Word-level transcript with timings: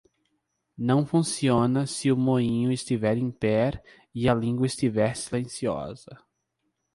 Não 0.79 1.05
funciona 1.05 1.85
se 1.85 2.11
o 2.11 2.17
moinho 2.17 2.71
estiver 2.71 3.19
em 3.19 3.29
pé 3.29 3.83
e 4.15 4.27
a 4.27 4.33
língua 4.33 4.65
estiver 4.65 5.15
silenciosa. 5.15 6.17